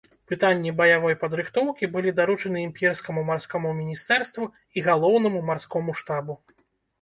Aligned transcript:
Пытанні 0.29 0.69
баявой 0.77 1.15
падрыхтоўкі 1.23 1.89
былі 1.95 2.13
даручаны 2.19 2.63
імперскаму 2.69 3.25
марскому 3.29 3.75
міністэрству 3.83 4.49
і 4.79 4.85
галоўнаму 4.89 5.45
марскому 5.53 5.91
штабу. 6.03 6.33